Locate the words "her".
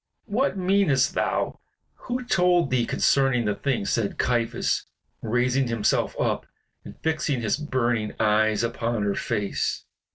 9.03-9.13